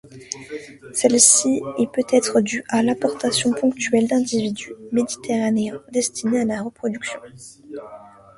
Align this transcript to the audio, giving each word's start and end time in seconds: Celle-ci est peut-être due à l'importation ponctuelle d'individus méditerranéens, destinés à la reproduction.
Celle-ci 0.93 1.61
est 1.77 1.91
peut-être 1.91 2.41
due 2.41 2.63
à 2.69 2.81
l'importation 2.81 3.53
ponctuelle 3.53 4.07
d'individus 4.07 4.73
méditerranéens, 4.91 5.79
destinés 5.91 6.39
à 6.41 6.45
la 6.45 6.63
reproduction. 6.63 7.19